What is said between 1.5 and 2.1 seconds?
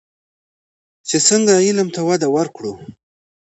علم ته